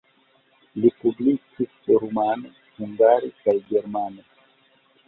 [0.81, 4.29] Li publikis rumane, hungare kaj germane.